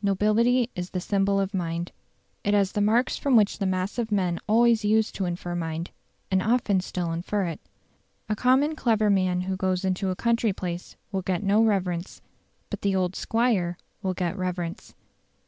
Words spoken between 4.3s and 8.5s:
always used to infer mind, and often still infer it. A